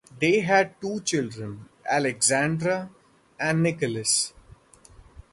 [0.17, 2.89] They had two children, Alexandra
[3.39, 4.33] and Nicholas.